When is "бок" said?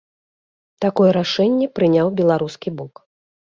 2.83-3.07